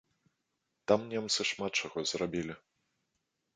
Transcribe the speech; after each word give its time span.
Там 0.91 1.01
немцы 1.11 1.47
шмат 1.51 1.71
чаго 1.83 1.99
зрабілі. 2.15 2.53